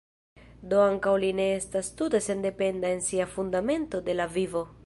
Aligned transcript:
Do 0.71 0.79
ankaŭ 0.85 1.13
li 1.25 1.29
ne 1.41 1.45
estas 1.59 1.93
tute 2.01 2.23
sendependa 2.31 2.93
en 2.97 3.07
sia 3.11 3.31
fundamento 3.37 4.07
de 4.09 4.21
la 4.21 4.31
vivo. 4.41 4.71